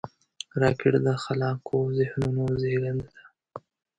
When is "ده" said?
3.13-3.21